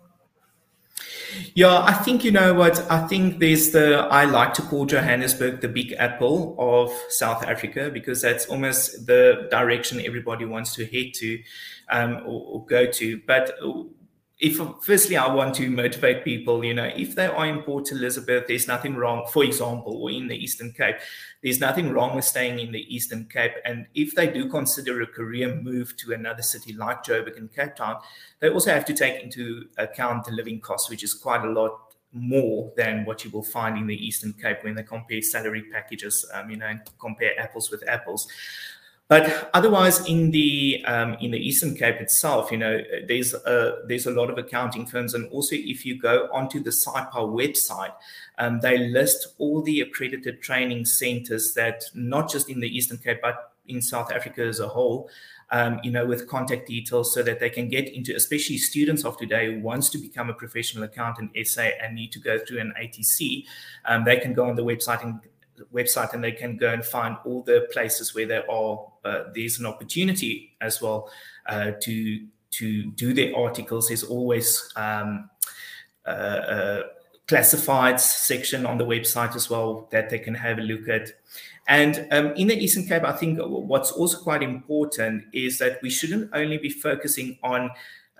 Yeah, 1.54 1.82
I 1.82 1.92
think 1.92 2.24
you 2.24 2.30
know 2.30 2.54
what 2.54 2.90
I 2.90 3.06
think. 3.06 3.40
There's 3.40 3.70
the 3.70 4.06
I 4.10 4.24
like 4.24 4.54
to 4.54 4.62
call 4.62 4.86
Johannesburg 4.86 5.60
the 5.60 5.68
Big 5.68 5.92
Apple 5.98 6.54
of 6.58 6.92
South 7.08 7.44
Africa 7.44 7.90
because 7.92 8.22
that's 8.22 8.46
almost 8.46 9.06
the 9.06 9.48
direction 9.50 10.00
everybody 10.04 10.44
wants 10.44 10.74
to 10.76 10.84
head 10.86 11.12
to 11.14 11.42
um, 11.90 12.22
or, 12.24 12.44
or 12.46 12.66
go 12.66 12.86
to. 12.86 13.20
But 13.26 13.52
if 14.40 14.60
firstly 14.82 15.16
I 15.16 15.32
want 15.32 15.54
to 15.56 15.70
motivate 15.70 16.24
people, 16.24 16.64
you 16.64 16.74
know, 16.74 16.90
if 16.96 17.14
they 17.14 17.26
are 17.26 17.46
in 17.46 17.62
Port 17.62 17.92
Elizabeth, 17.92 18.44
there's 18.48 18.66
nothing 18.66 18.96
wrong, 18.96 19.26
for 19.32 19.44
example, 19.44 19.96
or 20.02 20.10
in 20.10 20.26
the 20.26 20.36
Eastern 20.36 20.72
Cape, 20.72 20.96
there's 21.42 21.60
nothing 21.60 21.92
wrong 21.92 22.16
with 22.16 22.24
staying 22.24 22.58
in 22.58 22.72
the 22.72 22.94
Eastern 22.94 23.26
Cape. 23.26 23.52
And 23.64 23.86
if 23.94 24.14
they 24.14 24.26
do 24.26 24.48
consider 24.48 25.00
a 25.02 25.06
career 25.06 25.54
move 25.54 25.96
to 25.98 26.12
another 26.12 26.42
city 26.42 26.72
like 26.72 27.04
Joburg 27.04 27.36
and 27.36 27.52
Cape 27.54 27.76
Town, 27.76 27.98
they 28.40 28.48
also 28.48 28.72
have 28.72 28.84
to 28.86 28.92
take 28.92 29.22
into 29.22 29.68
account 29.78 30.24
the 30.24 30.32
living 30.32 30.60
costs, 30.60 30.90
which 30.90 31.04
is 31.04 31.14
quite 31.14 31.44
a 31.44 31.50
lot 31.50 31.94
more 32.12 32.72
than 32.76 33.04
what 33.04 33.24
you 33.24 33.30
will 33.30 33.42
find 33.42 33.78
in 33.78 33.86
the 33.86 34.06
Eastern 34.06 34.32
Cape 34.32 34.58
when 34.62 34.74
they 34.74 34.82
compare 34.82 35.22
salary 35.22 35.64
packages, 35.72 36.28
um, 36.32 36.50
you 36.50 36.56
know, 36.56 36.66
and 36.66 36.80
compare 36.98 37.38
apples 37.38 37.70
with 37.70 37.86
apples. 37.88 38.26
But 39.08 39.50
otherwise, 39.52 40.06
in 40.06 40.30
the 40.30 40.82
um, 40.86 41.14
in 41.20 41.30
the 41.30 41.38
Eastern 41.38 41.76
Cape 41.76 42.00
itself, 42.00 42.50
you 42.50 42.56
know, 42.56 42.80
there's 43.06 43.34
a 43.34 43.82
there's 43.86 44.06
a 44.06 44.10
lot 44.10 44.30
of 44.30 44.38
accounting 44.38 44.86
firms, 44.86 45.12
and 45.12 45.28
also 45.28 45.54
if 45.56 45.84
you 45.84 46.00
go 46.00 46.28
onto 46.32 46.62
the 46.62 46.70
SAIPA 46.70 47.12
website, 47.12 47.92
um, 48.38 48.60
they 48.60 48.78
list 48.78 49.34
all 49.36 49.60
the 49.60 49.82
accredited 49.82 50.40
training 50.40 50.86
centers 50.86 51.52
that 51.52 51.84
not 51.94 52.30
just 52.30 52.48
in 52.48 52.60
the 52.60 52.68
Eastern 52.68 52.96
Cape 52.96 53.18
but 53.20 53.52
in 53.66 53.82
South 53.82 54.10
Africa 54.10 54.42
as 54.42 54.60
a 54.60 54.68
whole. 54.68 55.10
Um, 55.50 55.78
you 55.84 55.90
know, 55.90 56.06
with 56.06 56.26
contact 56.26 56.66
details 56.66 57.12
so 57.12 57.22
that 57.22 57.38
they 57.38 57.50
can 57.50 57.68
get 57.68 57.92
into, 57.92 58.16
especially 58.16 58.56
students 58.56 59.04
of 59.04 59.18
today 59.18 59.54
who 59.54 59.60
wants 59.60 59.90
to 59.90 59.98
become 59.98 60.30
a 60.30 60.34
professional 60.34 60.84
accountant 60.84 61.30
SA 61.44 61.68
and 61.82 61.94
need 61.94 62.10
to 62.12 62.18
go 62.18 62.38
through 62.38 62.60
an 62.60 62.72
ATC, 62.80 63.44
um, 63.84 64.04
they 64.04 64.16
can 64.16 64.32
go 64.32 64.48
on 64.48 64.56
the 64.56 64.64
website 64.64 65.04
and 65.04 65.20
website 65.72 66.12
and 66.14 66.22
they 66.22 66.32
can 66.32 66.56
go 66.56 66.72
and 66.72 66.84
find 66.84 67.16
all 67.24 67.42
the 67.42 67.68
places 67.72 68.14
where 68.14 68.26
there 68.26 68.50
are 68.50 68.86
uh, 69.04 69.24
there's 69.34 69.58
an 69.58 69.66
opportunity 69.66 70.56
as 70.60 70.80
well 70.80 71.10
uh, 71.46 71.72
to 71.80 72.26
to 72.50 72.84
do 72.92 73.12
their 73.12 73.36
articles. 73.36 73.88
There's 73.88 74.04
always 74.04 74.72
um, 74.76 75.28
a 76.06 76.82
classifieds 77.26 78.00
section 78.00 78.66
on 78.66 78.78
the 78.78 78.84
website 78.84 79.34
as 79.34 79.48
well 79.48 79.88
that 79.90 80.10
they 80.10 80.18
can 80.18 80.34
have 80.34 80.58
a 80.58 80.62
look 80.62 80.88
at. 80.88 81.10
And 81.66 82.06
um, 82.10 82.32
in 82.32 82.48
the 82.48 82.56
Eastern 82.56 82.86
Cape, 82.86 83.04
I 83.04 83.12
think 83.12 83.38
what's 83.40 83.90
also 83.90 84.18
quite 84.18 84.42
important 84.42 85.24
is 85.32 85.58
that 85.58 85.80
we 85.82 85.88
shouldn't 85.88 86.30
only 86.34 86.58
be 86.58 86.68
focusing 86.68 87.38
on, 87.42 87.70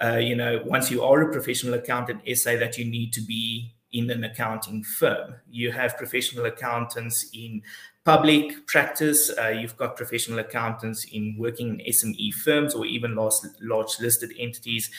uh, 0.02 0.16
you 0.16 0.34
know, 0.34 0.62
once 0.64 0.90
you 0.90 1.02
are 1.02 1.20
a 1.20 1.30
professional 1.30 1.74
accountant, 1.74 2.22
SA 2.34 2.56
that 2.56 2.78
you 2.78 2.86
need 2.86 3.12
to 3.12 3.20
be 3.20 3.74
in 3.94 4.10
an 4.10 4.24
accounting 4.24 4.82
firm. 4.82 5.36
You 5.50 5.72
have 5.72 5.96
professional 5.96 6.44
accountants 6.44 7.30
in 7.32 7.62
public 8.04 8.66
practice. 8.66 9.30
Uh, 9.38 9.48
you've 9.48 9.76
got 9.76 9.96
professional 9.96 10.40
accountants 10.40 11.04
in 11.04 11.36
working 11.38 11.80
in 11.80 11.86
SME 11.86 12.34
firms 12.34 12.74
or 12.74 12.84
even 12.84 13.14
large, 13.14 13.34
large 13.62 13.98
listed 14.00 14.32
entities. 14.38 14.90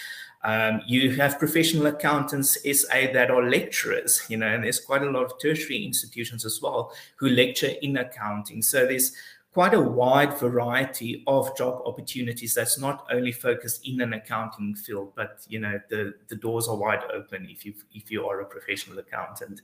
Um, 0.43 0.81
you 0.85 1.15
have 1.15 1.39
professional 1.39 1.87
accountants, 1.87 2.57
SA, 2.63 3.11
that 3.13 3.31
are 3.31 3.49
lecturers, 3.49 4.23
you 4.29 4.37
know, 4.37 4.47
and 4.47 4.63
there's 4.63 4.79
quite 4.79 5.01
a 5.01 5.09
lot 5.09 5.25
of 5.25 5.39
tertiary 5.39 5.83
institutions 5.83 6.45
as 6.45 6.59
well 6.61 6.93
who 7.15 7.29
lecture 7.29 7.71
in 7.81 7.97
accounting. 7.97 8.61
So 8.61 8.85
there's 8.85 9.13
quite 9.55 9.73
a 9.73 9.79
wide 9.79 10.37
variety 10.37 11.23
of 11.27 11.55
job 11.55 11.81
opportunities 11.85 12.53
that's 12.53 12.77
not 12.77 13.07
only 13.09 13.31
focused 13.31 13.87
in 13.87 14.01
an 14.01 14.11
accounting 14.11 14.75
field, 14.75 15.13
but 15.15 15.39
you 15.47 15.61
know 15.61 15.79
the, 15.89 16.13
the 16.27 16.35
doors 16.35 16.67
are 16.67 16.75
wide 16.75 17.01
open 17.13 17.47
if 17.49 17.65
you 17.65 17.73
if 17.93 18.11
you 18.11 18.27
are 18.27 18.41
a 18.41 18.45
professional 18.45 18.99
accountant. 18.99 19.61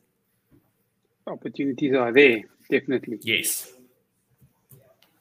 Opportunities 1.27 1.93
are 1.93 2.13
there, 2.13 2.39
definitely. 2.69 3.19
Yes. 3.21 3.73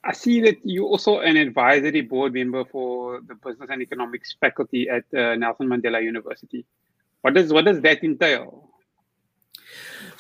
I 0.05 0.13
see 0.13 0.41
that 0.43 0.59
you 0.65 0.87
also 0.87 1.19
an 1.19 1.37
advisory 1.37 2.03
board 2.03 2.33
member 2.33 2.65
for 2.65 3.21
the 3.27 3.35
business 3.35 3.71
and 3.73 3.83
economics 3.83 4.37
faculty 4.41 4.89
at 4.89 5.03
uh, 5.13 5.35
Nelson 5.35 5.67
Mandela 5.67 6.01
University. 6.01 6.65
What 7.23 7.35
does 7.35 7.53
what 7.53 7.65
does 7.65 7.81
that 7.81 8.05
entail? 8.05 8.70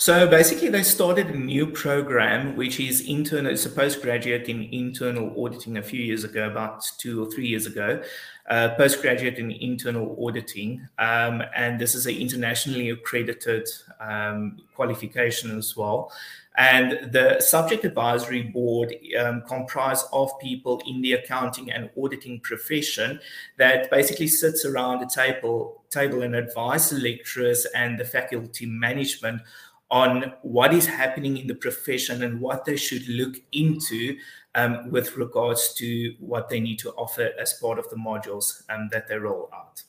So 0.01 0.27
basically, 0.27 0.71
they 0.71 0.83
started 0.83 1.27
a 1.27 1.37
new 1.37 1.67
program, 1.67 2.57
which 2.57 2.81
is 2.81 3.03
internal. 3.03 3.53
It's 3.53 3.67
a 3.67 3.69
postgraduate 3.69 4.49
in 4.49 4.63
internal 4.73 5.31
auditing 5.37 5.77
a 5.77 5.83
few 5.83 6.01
years 6.01 6.25
ago, 6.25 6.49
about 6.49 6.91
two 6.97 7.23
or 7.23 7.31
three 7.31 7.47
years 7.47 7.67
ago. 7.67 8.03
Uh, 8.49 8.71
postgraduate 8.77 9.37
in 9.37 9.51
internal 9.51 10.17
auditing, 10.19 10.89
um, 10.99 11.43
and 11.55 11.79
this 11.79 11.95
is 11.95 12.07
an 12.07 12.15
internationally 12.15 12.89
accredited 12.89 13.69
um, 14.01 14.63
qualification 14.75 15.59
as 15.59 15.77
well. 15.77 16.11
And 16.57 17.13
the 17.13 17.39
subject 17.41 17.85
advisory 17.85 18.43
board 18.43 18.95
um, 19.19 19.43
comprised 19.47 20.07
of 20.13 20.31
people 20.41 20.83
in 20.87 21.01
the 21.01 21.13
accounting 21.13 21.71
and 21.71 21.91
auditing 21.97 22.41
profession 22.41 23.21
that 23.59 23.91
basically 23.91 24.29
sits 24.29 24.65
around 24.65 25.03
a 25.03 25.09
table, 25.09 25.83
table 25.91 26.23
and 26.23 26.35
advise 26.35 26.91
lecturers 26.93 27.67
and 27.75 27.99
the 27.99 28.05
faculty 28.05 28.67
management 28.67 29.43
on 29.91 30.33
what 30.43 30.73
is 30.73 30.87
happening 30.87 31.37
in 31.37 31.47
the 31.47 31.55
profession 31.55 32.23
and 32.23 32.41
what 32.41 32.65
they 32.65 32.77
should 32.77 33.07
look 33.09 33.37
into 33.53 34.17
um, 34.55 34.91
with 34.91 35.17
regards 35.17 35.75
to 35.75 36.15
what 36.21 36.49
they 36.49 36.61
need 36.61 36.79
to 36.79 36.91
offer 36.93 37.31
as 37.41 37.55
part 37.55 37.79
of 37.79 37.89
the 37.91 37.97
modules 37.97 38.63
um, 38.71 38.89
that 38.93 39.09
they 39.09 39.17
roll 39.17 39.49
out. 39.53 39.83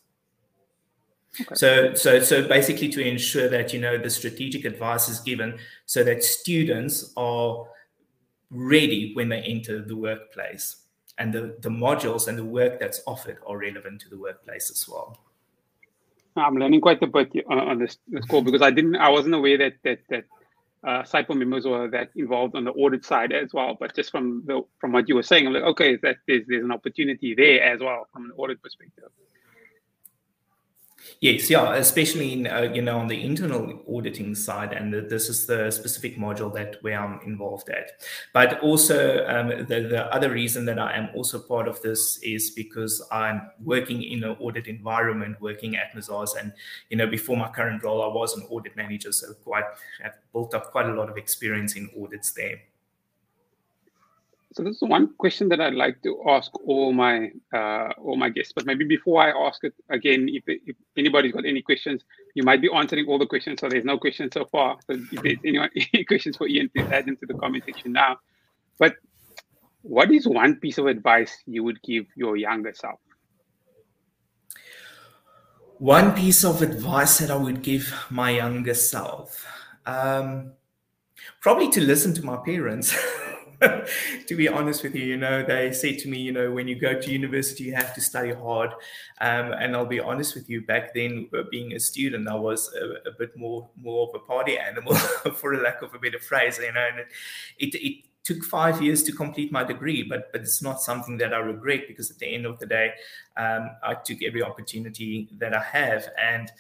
Okay. 1.40 1.56
So, 1.56 1.94
so, 1.94 2.20
so 2.20 2.48
basically, 2.48 2.90
to 2.90 3.02
ensure 3.02 3.48
that 3.48 3.74
you 3.74 3.80
know 3.80 3.98
the 3.98 4.10
strategic 4.10 4.66
advice 4.66 5.08
is 5.08 5.20
given, 5.20 5.60
so 5.86 6.04
that 6.04 6.24
students 6.24 7.14
are 7.16 7.66
ready 8.50 9.14
when 9.16 9.30
they 9.30 9.42
enter 9.42 9.82
the 9.82 9.96
workplace, 9.96 10.76
and 11.18 11.32
the, 11.32 11.56
the 11.62 11.70
modules 11.70 12.28
and 12.28 12.38
the 12.38 12.44
work 12.44 12.80
that's 12.80 13.02
offered 13.08 13.38
are 13.48 13.58
relevant 13.58 14.02
to 14.02 14.10
the 14.10 14.18
workplace 14.18 14.70
as 14.70 14.90
well. 14.90 15.18
I'm 16.36 16.56
learning 16.56 16.82
quite 16.82 17.02
a 17.04 17.08
bit 17.08 17.32
on, 17.50 17.60
on 17.60 17.80
this, 17.80 17.98
this 18.08 18.26
call 18.26 18.42
because 18.42 18.62
I 18.62 18.72
didn't, 18.72 18.96
I 18.98 19.10
wasn't 19.10 19.36
aware 19.36 19.58
that 19.60 19.74
that 19.84 20.00
that 20.10 20.26
uh, 20.88 21.04
SAIPA 21.04 21.38
members 21.38 21.66
were 21.66 21.90
that 21.90 22.10
involved 22.16 22.56
on 22.56 22.66
the 22.66 22.72
audit 22.72 23.06
side 23.06 23.32
as 23.34 23.54
well. 23.54 23.78
But 23.80 23.96
just 23.96 24.12
from 24.12 24.44
the 24.46 24.64
from 24.80 24.94
what 24.94 25.10
you 25.10 25.16
were 25.16 25.24
saying, 25.24 25.48
I'm 25.48 25.54
like, 25.54 25.64
okay, 25.64 25.98
that 26.04 26.18
there's 26.28 26.46
there's 26.48 26.64
an 26.64 26.72
opportunity 26.72 27.36
there 27.36 27.64
as 27.64 27.82
well 27.82 28.08
from 28.14 28.26
an 28.26 28.32
audit 28.38 28.62
perspective. 28.64 29.10
Yes, 31.20 31.50
yeah, 31.50 31.76
especially 31.76 32.34
in 32.34 32.48
uh, 32.48 32.72
you 32.74 32.82
know 32.82 32.98
on 33.00 33.08
the 33.08 33.22
internal 33.24 33.82
auditing 33.88 34.36
side, 34.36 34.74
and 34.74 34.94
the, 34.94 35.02
this 35.02 35.30
is 35.30 35.46
the 35.46 35.72
specific 35.72 36.18
module 36.18 36.54
that 36.54 36.78
where 36.82 37.00
I'm 37.00 37.20
involved 37.26 37.70
at. 37.70 37.92
But 38.34 38.60
also 38.62 39.26
um, 39.28 39.50
the 39.50 39.88
the 39.90 40.06
other 40.14 40.32
reason 40.32 40.66
that 40.66 40.80
I 40.80 40.96
am 40.96 41.10
also 41.16 41.40
part 41.40 41.68
of 41.68 41.82
this 41.82 42.20
is 42.24 42.52
because 42.52 43.06
I'm 43.12 43.42
working 43.64 44.04
in 44.04 44.24
an 44.24 44.36
audit 44.40 44.68
environment, 44.68 45.42
working 45.42 45.76
at 45.76 45.94
Mazars, 45.96 46.36
and 46.40 46.54
you 46.90 46.98
know 46.98 47.08
before 47.08 47.38
my 47.38 47.50
current 47.50 47.84
role, 47.84 48.02
I 48.02 48.08
was 48.08 48.36
an 48.36 48.44
audit 48.50 48.76
manager, 48.76 49.12
so 49.12 49.34
quite 49.44 49.66
have 50.02 50.14
built 50.34 50.54
up 50.54 50.72
quite 50.72 50.88
a 50.88 50.94
lot 50.94 51.10
of 51.10 51.18
experience 51.18 51.76
in 51.76 51.90
audits 52.02 52.32
there. 52.32 52.62
So 54.54 54.64
this 54.64 54.76
is 54.76 54.82
one 54.82 55.14
question 55.18 55.48
that 55.50 55.62
I'd 55.62 55.76
like 55.76 56.02
to 56.04 56.22
ask 56.28 56.52
all 56.66 56.92
my 56.92 57.32
uh, 57.54 57.90
all 57.98 58.18
my 58.18 58.30
guests. 58.30 58.52
But 58.54 58.66
maybe 58.66 58.84
before 58.84 59.22
I 59.24 59.48
ask 59.48 59.64
it 59.64 59.74
again, 59.90 60.28
if, 60.30 60.44
if 60.46 60.76
anybody's 60.98 61.32
got 61.32 61.46
any 61.46 61.62
questions, 61.62 62.04
you 62.36 62.44
might 62.44 62.62
be 62.62 62.70
answering 62.74 63.08
all 63.08 63.18
the 63.18 63.26
questions. 63.26 63.62
So 63.62 63.70
there's 63.70 63.86
no 63.86 63.98
questions 63.98 64.32
so 64.34 64.46
far. 64.46 64.78
So 64.88 64.98
if 65.12 65.22
there's 65.24 65.38
anyone, 65.46 65.70
any 65.94 66.04
questions 66.04 66.36
for 66.36 66.48
Ian, 66.48 66.70
please 66.70 66.88
add 66.92 67.08
into 67.08 67.26
the 67.26 67.34
comment 67.36 67.64
section 67.66 67.94
now. 67.94 68.20
But 68.78 68.96
what 69.84 70.12
is 70.12 70.28
one 70.28 70.58
piece 70.58 70.78
of 70.78 70.86
advice 70.88 71.38
you 71.46 71.64
would 71.64 71.82
give 71.82 72.06
your 72.16 72.36
younger 72.36 72.74
self? 72.74 73.00
One 75.78 76.14
piece 76.14 76.44
of 76.44 76.62
advice 76.62 77.20
that 77.20 77.32
I 77.32 77.36
would 77.36 77.64
give 77.64 77.92
my 78.10 78.32
younger 78.32 78.76
self, 78.76 79.48
um, 79.86 80.52
probably 81.40 81.70
to 81.72 81.82
listen 81.82 82.14
to 82.16 82.26
my 82.26 82.38
parents. 82.38 82.96
to 84.28 84.36
be 84.36 84.48
honest 84.48 84.84
with 84.84 84.96
you, 84.96 85.06
you 85.06 85.18
know, 85.18 85.44
they 85.44 85.72
say 85.72 85.96
to 85.96 86.08
me, 86.10 86.18
you 86.20 86.32
know, 86.32 86.52
when 86.52 86.68
you 86.68 86.76
go 86.76 87.00
to 87.00 87.12
university, 87.12 87.66
you 87.66 87.76
have 87.76 87.94
to 87.94 88.02
study 88.02 88.34
hard. 88.34 88.72
Um, 89.20 89.54
and 89.54 89.76
I'll 89.76 89.86
be 89.86 90.00
honest 90.00 90.34
with 90.36 90.50
you, 90.50 90.62
back 90.62 90.94
then, 90.94 91.30
uh, 91.38 91.44
being 91.52 91.74
a 91.74 91.80
student, 91.80 92.28
I 92.28 92.36
was 92.36 92.74
a, 92.74 93.10
a 93.10 93.12
bit 93.18 93.38
more 93.38 93.70
more 93.78 94.10
of 94.10 94.16
a 94.16 94.20
party 94.26 94.58
animal, 94.58 94.96
for 95.36 95.56
lack 95.58 95.82
of 95.82 95.94
a 95.94 96.00
better 96.00 96.20
phrase, 96.20 96.58
you 96.58 96.72
know. 96.72 96.88
And 96.92 97.00
it, 97.00 97.76
it, 97.76 97.78
it 97.78 98.06
took 98.24 98.44
five 98.44 98.82
years 98.82 99.04
to 99.04 99.12
complete 99.12 99.52
my 99.52 99.64
degree, 99.64 100.04
but 100.04 100.32
but 100.32 100.42
it's 100.42 100.62
not 100.62 100.82
something 100.82 101.18
that 101.18 101.34
I 101.34 101.38
regret 101.38 101.82
because 101.88 102.10
at 102.10 102.18
the 102.20 102.34
end 102.34 102.46
of 102.46 102.58
the 102.60 102.66
day, 102.66 102.94
um, 103.38 103.70
I 103.84 103.94
took 103.94 104.24
every 104.24 104.42
opportunity 104.42 105.30
that 105.38 105.54
I 105.54 105.62
have, 105.62 106.10
and 106.22 106.52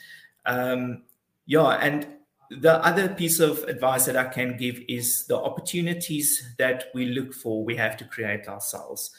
um, 0.45 1.03
yeah, 1.45 1.69
and 1.81 2.07
the 2.59 2.83
other 2.85 3.07
piece 3.07 3.39
of 3.39 3.63
advice 3.63 4.05
that 4.05 4.17
I 4.17 4.25
can 4.25 4.57
give 4.57 4.81
is 4.89 5.25
the 5.27 5.37
opportunities 5.37 6.53
that 6.57 6.85
we 6.93 7.05
look 7.05 7.33
for, 7.33 7.63
we 7.63 7.77
have 7.77 7.95
to 7.97 8.05
create 8.05 8.47
ourselves. 8.47 9.11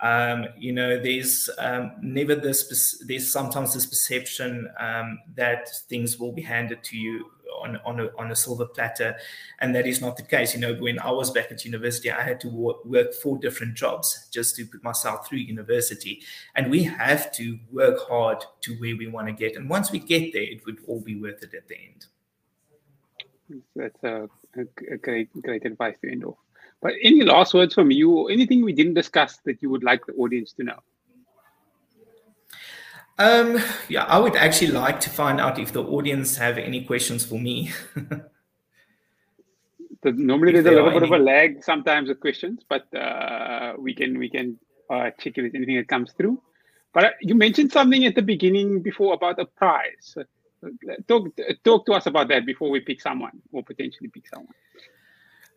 Um, 0.00 0.46
you 0.56 0.72
know, 0.72 0.98
there's 0.98 1.50
um, 1.58 1.92
never 2.00 2.34
this, 2.34 3.02
there's 3.06 3.30
sometimes 3.30 3.74
this 3.74 3.84
perception 3.84 4.70
um, 4.78 5.18
that 5.34 5.68
things 5.90 6.18
will 6.18 6.32
be 6.32 6.40
handed 6.40 6.82
to 6.84 6.96
you 6.96 7.30
on, 7.60 7.76
on, 7.84 8.00
a, 8.00 8.08
on 8.16 8.30
a 8.30 8.36
silver 8.36 8.64
platter. 8.64 9.14
And 9.58 9.74
that 9.74 9.86
is 9.86 10.00
not 10.00 10.16
the 10.16 10.22
case. 10.22 10.54
You 10.54 10.60
know, 10.60 10.72
when 10.74 10.98
I 11.00 11.10
was 11.10 11.30
back 11.30 11.52
at 11.52 11.66
university, 11.66 12.10
I 12.10 12.22
had 12.22 12.40
to 12.40 12.48
work, 12.48 12.82
work 12.86 13.12
four 13.12 13.36
different 13.36 13.74
jobs 13.74 14.28
just 14.32 14.56
to 14.56 14.64
put 14.64 14.82
myself 14.82 15.28
through 15.28 15.38
university. 15.38 16.22
And 16.54 16.70
we 16.70 16.84
have 16.84 17.30
to 17.32 17.58
work 17.70 18.08
hard 18.08 18.42
to 18.62 18.74
where 18.76 18.96
we 18.96 19.06
want 19.06 19.26
to 19.26 19.34
get. 19.34 19.54
And 19.54 19.68
once 19.68 19.92
we 19.92 19.98
get 19.98 20.32
there, 20.32 20.42
it 20.42 20.64
would 20.64 20.78
all 20.86 21.02
be 21.02 21.20
worth 21.20 21.42
it 21.42 21.52
at 21.52 21.68
the 21.68 21.76
end. 21.76 22.06
That's 23.74 24.02
a, 24.02 24.28
a, 24.56 24.96
great, 24.96 25.28
great 25.42 25.64
advice 25.64 25.96
to 26.02 26.10
end 26.10 26.24
off. 26.24 26.38
But 26.80 26.94
any 27.02 27.22
last 27.22 27.52
words 27.54 27.74
from 27.74 27.90
you, 27.90 28.10
or 28.12 28.30
anything 28.30 28.64
we 28.64 28.72
didn't 28.72 28.94
discuss 28.94 29.38
that 29.44 29.62
you 29.62 29.70
would 29.70 29.84
like 29.84 30.06
the 30.06 30.14
audience 30.14 30.52
to 30.54 30.64
know? 30.64 30.78
Um, 33.18 33.62
yeah, 33.88 34.04
I 34.04 34.18
would 34.18 34.34
actually 34.34 34.70
like 34.70 35.00
to 35.00 35.10
find 35.10 35.40
out 35.40 35.58
if 35.58 35.72
the 35.72 35.82
audience 35.82 36.36
have 36.38 36.56
any 36.56 36.84
questions 36.84 37.24
for 37.24 37.38
me. 37.38 37.70
so 40.02 40.10
normally 40.12 40.52
there's 40.52 40.64
a 40.64 40.70
little 40.70 40.90
bit 40.90 41.02
any... 41.02 41.14
of 41.14 41.20
a 41.20 41.22
lag 41.22 41.62
sometimes 41.62 42.08
with 42.08 42.20
questions, 42.20 42.62
but 42.66 42.92
uh, 42.94 43.74
we 43.78 43.94
can 43.94 44.16
we 44.18 44.30
can 44.30 44.58
uh, 44.88 45.10
check 45.18 45.36
if 45.36 45.42
there's 45.42 45.54
anything 45.54 45.76
that 45.76 45.86
comes 45.86 46.12
through. 46.12 46.40
But 46.94 47.04
uh, 47.04 47.10
you 47.20 47.34
mentioned 47.34 47.72
something 47.72 48.06
at 48.06 48.14
the 48.14 48.22
beginning 48.22 48.80
before 48.80 49.12
about 49.12 49.38
a 49.38 49.44
prize 49.44 50.16
talk 51.08 51.28
talk 51.64 51.86
to 51.86 51.92
us 51.92 52.06
about 52.06 52.28
that 52.28 52.46
before 52.46 52.70
we 52.70 52.80
pick 52.80 53.00
someone 53.00 53.40
or 53.52 53.62
potentially 53.62 54.08
pick 54.08 54.26
someone. 54.28 54.54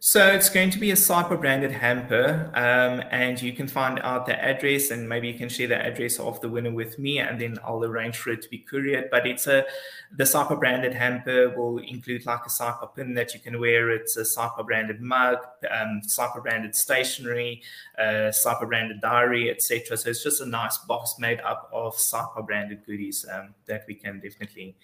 So 0.06 0.28
it's 0.28 0.50
going 0.50 0.70
to 0.72 0.80
be 0.80 0.92
a 0.92 0.96
SAIPA 0.96 1.40
branded 1.40 1.72
hamper, 1.72 2.52
um, 2.56 3.02
and 3.10 3.42
you 3.42 3.54
can 3.54 3.70
find 3.70 4.02
out 4.04 4.26
the 4.26 4.38
address, 4.38 4.92
and 4.92 5.08
maybe 5.08 5.30
you 5.30 5.36
can 5.36 5.48
share 5.48 5.70
the 5.70 5.82
address 5.82 6.20
of 6.20 6.42
the 6.42 6.50
winner 6.50 6.74
with 6.74 7.00
me, 7.00 7.20
and 7.20 7.40
then 7.40 7.58
I'll 7.64 7.86
arrange 7.86 8.18
for 8.18 8.32
it 8.32 8.42
to 8.42 8.50
be 8.50 8.58
couriered. 8.58 9.10
But 9.10 9.26
it's 9.26 9.48
a 9.48 9.66
the 10.12 10.26
SAIPA 10.26 10.60
branded 10.60 10.94
hamper 10.94 11.58
will 11.58 11.78
include 11.78 12.26
like 12.26 12.42
a 12.46 12.50
SAIPA 12.50 12.94
pin 12.94 13.14
that 13.14 13.34
you 13.34 13.40
can 13.40 13.62
wear. 13.62 13.92
It's 13.92 14.18
a 14.18 14.24
SAIPA 14.24 14.66
branded 14.66 15.00
mug, 15.00 15.38
um, 15.72 16.02
SAIPA 16.06 16.44
branded 16.44 16.76
stationery, 16.76 17.62
uh, 17.98 18.34
branded 18.66 19.00
diary, 19.00 19.50
etc. 19.50 19.96
So 19.96 20.10
it's 20.10 20.22
just 20.22 20.42
a 20.42 20.46
nice 20.46 20.80
box 20.80 21.16
made 21.18 21.40
up 21.40 21.70
of 21.72 21.96
SAIPA 21.96 22.46
branded 22.46 22.86
goodies 22.86 23.26
um, 23.32 23.56
that 23.68 23.86
we 23.88 23.96
can 23.96 24.20
definitely 24.20 24.76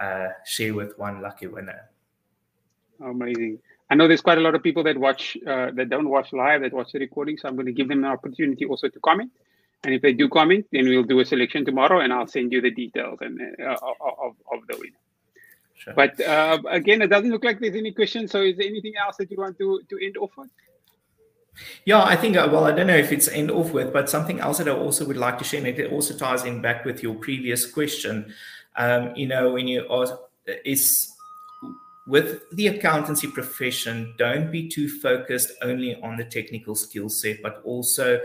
uh, 0.00 0.28
share 0.46 0.72
with 0.72 0.98
one 0.98 1.20
lucky 1.20 1.46
winner. 1.46 1.90
Amazing. 3.00 3.58
I 3.92 3.94
know 3.94 4.08
there's 4.08 4.22
quite 4.22 4.38
a 4.38 4.40
lot 4.40 4.54
of 4.54 4.62
people 4.62 4.82
that 4.84 4.96
watch 4.96 5.36
uh, 5.46 5.70
that 5.74 5.90
don't 5.90 6.08
watch 6.08 6.32
live 6.32 6.62
that 6.62 6.72
watch 6.72 6.92
the 6.92 6.98
recording, 6.98 7.36
so 7.36 7.46
I'm 7.46 7.56
going 7.56 7.66
to 7.66 7.72
give 7.72 7.88
them 7.88 8.02
an 8.06 8.10
opportunity 8.10 8.64
also 8.64 8.88
to 8.88 9.00
comment. 9.00 9.30
And 9.84 9.92
if 9.92 10.00
they 10.00 10.14
do 10.14 10.30
comment, 10.30 10.64
then 10.72 10.88
we'll 10.88 11.02
do 11.02 11.20
a 11.20 11.26
selection 11.26 11.66
tomorrow, 11.66 12.00
and 12.00 12.10
I'll 12.10 12.26
send 12.26 12.52
you 12.52 12.62
the 12.62 12.70
details 12.70 13.18
and 13.20 13.38
uh, 13.62 13.76
of, 14.00 14.34
of 14.50 14.66
the 14.66 14.78
winner. 14.78 14.96
Sure. 15.74 15.92
But 15.92 16.18
uh, 16.22 16.62
again, 16.70 17.02
it 17.02 17.08
doesn't 17.08 17.30
look 17.30 17.44
like 17.44 17.60
there's 17.60 17.74
any 17.74 17.92
questions. 17.92 18.30
So, 18.30 18.40
is 18.40 18.56
there 18.56 18.66
anything 18.66 18.94
else 18.96 19.16
that 19.18 19.30
you 19.30 19.36
want 19.36 19.58
to 19.58 19.82
to 19.90 19.98
end 20.02 20.16
off 20.16 20.30
with? 20.38 20.48
Yeah, 21.84 22.02
I 22.02 22.16
think, 22.16 22.38
uh, 22.38 22.48
well, 22.50 22.64
I 22.64 22.72
don't 22.72 22.86
know 22.86 22.96
if 22.96 23.12
it's 23.12 23.28
end 23.28 23.50
off 23.50 23.72
with, 23.74 23.92
but 23.92 24.08
something 24.08 24.40
else 24.40 24.56
that 24.56 24.68
I 24.68 24.72
also 24.72 25.04
would 25.04 25.18
like 25.18 25.36
to 25.36 25.44
share, 25.44 25.58
and 25.58 25.68
it 25.68 25.92
also 25.92 26.16
ties 26.16 26.44
in 26.44 26.62
back 26.62 26.86
with 26.86 27.02
your 27.02 27.14
previous 27.14 27.70
question. 27.70 28.32
Um, 28.74 29.14
you 29.16 29.26
know, 29.26 29.52
when 29.52 29.68
you 29.68 29.86
ask, 29.90 30.14
is 30.64 31.12
with 32.06 32.42
the 32.50 32.66
accountancy 32.66 33.28
profession, 33.28 34.14
don't 34.18 34.50
be 34.50 34.68
too 34.68 34.88
focused 34.88 35.52
only 35.62 36.00
on 36.02 36.16
the 36.16 36.24
technical 36.24 36.74
skill 36.74 37.08
set, 37.08 37.40
but 37.42 37.60
also 37.64 38.20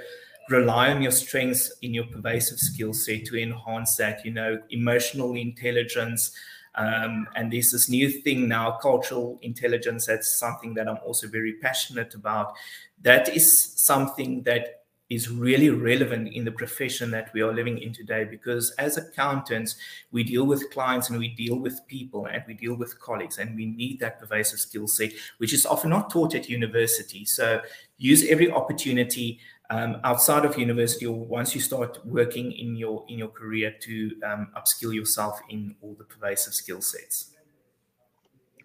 rely 0.49 0.91
on 0.91 1.01
your 1.01 1.11
strengths 1.11 1.71
in 1.81 1.93
your 1.93 2.05
pervasive 2.05 2.57
skill 2.57 2.93
set 2.93 3.25
to 3.25 3.39
enhance 3.39 3.95
that, 3.97 4.25
you 4.25 4.31
know, 4.31 4.59
emotional 4.69 5.35
intelligence. 5.35 6.31
Um, 6.75 7.27
and 7.35 7.51
there's 7.51 7.71
this 7.71 7.89
new 7.89 8.09
thing 8.09 8.47
now, 8.47 8.77
cultural 8.81 9.39
intelligence. 9.41 10.05
That's 10.05 10.39
something 10.39 10.73
that 10.75 10.87
I'm 10.87 10.99
also 11.05 11.27
very 11.27 11.53
passionate 11.53 12.15
about. 12.15 12.53
That 13.01 13.35
is 13.35 13.73
something 13.75 14.43
that 14.43 14.76
is 15.09 15.29
really 15.29 15.69
relevant 15.69 16.33
in 16.33 16.43
the 16.43 16.51
profession 16.51 17.11
that 17.11 17.31
we 17.33 17.41
are 17.41 17.53
living 17.53 17.77
in 17.77 17.93
today 17.93 18.25
because 18.25 18.71
as 18.71 18.97
accountants 18.97 19.77
we 20.11 20.23
deal 20.23 20.45
with 20.45 20.69
clients 20.71 21.09
and 21.09 21.17
we 21.17 21.29
deal 21.29 21.57
with 21.57 21.85
people 21.87 22.25
and 22.25 22.43
we 22.47 22.53
deal 22.53 22.75
with 22.75 22.99
colleagues 22.99 23.37
and 23.37 23.55
we 23.55 23.65
need 23.65 23.99
that 23.99 24.19
pervasive 24.19 24.59
skill 24.59 24.87
set 24.87 25.11
which 25.37 25.53
is 25.53 25.65
often 25.65 25.89
not 25.89 26.09
taught 26.09 26.35
at 26.35 26.49
university. 26.49 27.23
So 27.25 27.61
use 27.97 28.27
every 28.27 28.51
opportunity 28.51 29.39
um, 29.69 29.97
outside 30.03 30.45
of 30.45 30.57
university 30.57 31.05
or 31.05 31.15
once 31.15 31.53
you 31.55 31.61
start 31.61 32.05
working 32.05 32.51
in 32.51 32.75
your 32.75 33.05
in 33.09 33.17
your 33.17 33.29
career 33.29 33.75
to 33.81 34.11
um, 34.25 34.47
upskill 34.57 34.93
yourself 34.93 35.39
in 35.49 35.75
all 35.81 35.95
the 35.97 36.05
pervasive 36.05 36.53
skill 36.53 36.81
sets. 36.81 37.33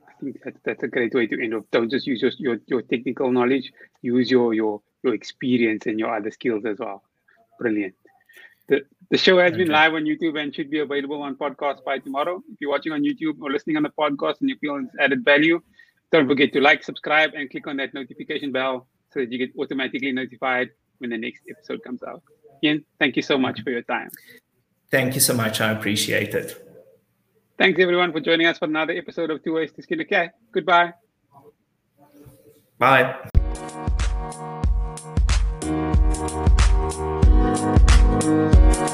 I 0.08 0.12
think 0.20 0.42
that, 0.44 0.54
that's 0.64 0.82
a 0.84 0.88
great 0.88 1.12
way 1.14 1.26
to 1.26 1.42
end 1.42 1.54
up. 1.54 1.64
Don't 1.72 1.90
just 1.90 2.06
use 2.06 2.22
your, 2.22 2.30
your, 2.38 2.60
your 2.66 2.82
technical 2.82 3.32
knowledge 3.32 3.72
use 4.02 4.30
your 4.30 4.52
your 4.52 4.82
your 5.02 5.14
experience 5.14 5.86
and 5.86 5.98
your 5.98 6.14
other 6.14 6.30
skills 6.30 6.64
as 6.64 6.78
well. 6.78 7.02
Brilliant. 7.58 7.94
The, 8.68 8.82
the 9.10 9.18
show 9.18 9.38
has 9.38 9.52
been 9.52 9.68
live 9.68 9.94
on 9.94 10.04
YouTube 10.04 10.40
and 10.40 10.54
should 10.54 10.70
be 10.70 10.78
available 10.78 11.20
on 11.22 11.36
podcast 11.36 11.84
by 11.84 11.98
tomorrow. 11.98 12.42
If 12.52 12.60
you're 12.60 12.70
watching 12.70 12.92
on 12.92 13.02
YouTube 13.02 13.40
or 13.40 13.50
listening 13.50 13.76
on 13.76 13.82
the 13.82 13.90
podcast 13.90 14.40
and 14.40 14.48
you 14.48 14.56
feel 14.56 14.76
it's 14.76 14.94
added 15.00 15.24
value, 15.24 15.60
don't 16.12 16.28
forget 16.28 16.52
to 16.52 16.60
like, 16.60 16.84
subscribe, 16.84 17.32
and 17.34 17.50
click 17.50 17.66
on 17.66 17.76
that 17.78 17.92
notification 17.92 18.52
bell 18.52 18.86
so 19.10 19.20
that 19.20 19.32
you 19.32 19.38
get 19.38 19.50
automatically 19.58 20.12
notified 20.12 20.70
when 20.98 21.10
the 21.10 21.18
next 21.18 21.42
episode 21.50 21.82
comes 21.82 22.02
out. 22.02 22.22
Ian, 22.62 22.84
thank 22.98 23.16
you 23.16 23.22
so 23.22 23.36
much 23.36 23.62
for 23.62 23.70
your 23.70 23.82
time. 23.82 24.10
Thank 24.90 25.14
you 25.14 25.20
so 25.20 25.34
much. 25.34 25.60
I 25.60 25.72
appreciate 25.72 26.34
it. 26.34 26.68
Thanks 27.58 27.80
everyone 27.80 28.12
for 28.12 28.20
joining 28.20 28.46
us 28.46 28.58
for 28.58 28.66
another 28.66 28.92
episode 28.92 29.30
of 29.30 29.42
Two 29.42 29.54
Ways 29.54 29.72
to 29.72 29.82
Skin 29.82 30.00
a 30.00 30.04
Cat. 30.04 30.34
Goodbye. 30.52 30.92
Bye. 32.78 33.31
Thank 38.20 38.90
you. 38.90 38.91